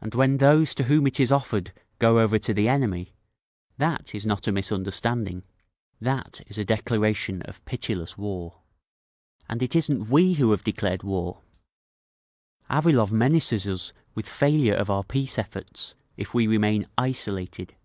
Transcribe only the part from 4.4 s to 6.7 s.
a misunderstanding…. that is a